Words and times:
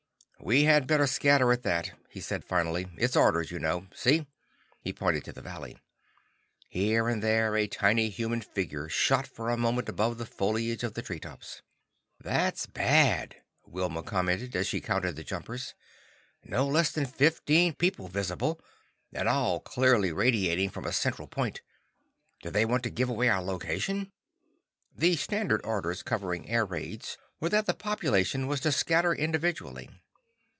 "We 0.43 0.63
had 0.63 0.87
better 0.87 1.05
scatter, 1.05 1.51
at 1.51 1.61
that," 1.61 1.91
he 2.09 2.19
said 2.19 2.43
finally. 2.43 2.87
"It's 2.97 3.15
orders, 3.15 3.51
you 3.51 3.59
know. 3.59 3.85
See!" 3.93 4.25
He 4.79 4.91
pointed 4.91 5.23
to 5.25 5.31
the 5.31 5.43
valley. 5.43 5.77
Here 6.67 7.07
and 7.07 7.21
there 7.21 7.55
a 7.55 7.67
tiny 7.67 8.09
human 8.09 8.41
figure 8.41 8.89
shot 8.89 9.27
for 9.27 9.49
a 9.51 9.55
moment 9.55 9.87
above 9.87 10.17
the 10.17 10.25
foliage 10.25 10.83
of 10.83 10.95
the 10.95 11.03
treetops. 11.03 11.61
"That's 12.19 12.65
bad," 12.65 13.35
Wilma 13.67 14.01
commented, 14.01 14.55
as 14.55 14.65
she 14.65 14.81
counted 14.81 15.15
the 15.15 15.23
jumpers. 15.23 15.75
"No 16.43 16.65
less 16.65 16.91
than 16.91 17.05
fifteen 17.05 17.75
people 17.75 18.07
visible, 18.07 18.59
and 19.13 19.29
all 19.29 19.59
clearly 19.59 20.11
radiating 20.11 20.71
from 20.71 20.85
a 20.85 20.91
central 20.91 21.27
point. 21.27 21.61
Do 22.41 22.49
they 22.49 22.65
want 22.65 22.81
to 22.85 22.89
give 22.89 23.09
away 23.09 23.29
our 23.29 23.43
location?" 23.43 24.11
The 24.91 25.15
standard 25.17 25.61
orders 25.63 26.01
covering 26.01 26.49
air 26.49 26.65
raids 26.65 27.19
were 27.39 27.49
that 27.49 27.67
the 27.67 27.75
population 27.75 28.47
was 28.47 28.59
to 28.61 28.71
scatter 28.71 29.13
individually. 29.13 29.87